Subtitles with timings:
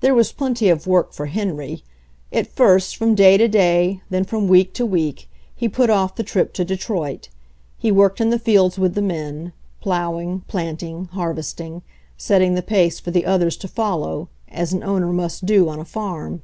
[0.00, 1.84] There was plenty of work for Henry.
[2.32, 6.24] At first from day to day, then from week to week, he put off the
[6.24, 7.28] trip to Detroit.
[7.78, 11.82] He worked in the fields with the men, plowing, planting, harvest ing,
[12.16, 15.84] setting the pace for the others to follow, as an owner must do on a
[15.84, 16.42] farm.